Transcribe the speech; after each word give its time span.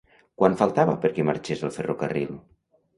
Quant 0.41 0.55
faltava 0.61 0.97
perquè 1.05 1.27
marxés 1.31 1.65
el 1.71 1.77
ferrocarril? 1.79 2.37